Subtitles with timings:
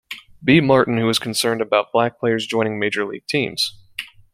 [0.43, 0.61] B.
[0.61, 3.77] Martin, who was concerned about black players joining Major League teams.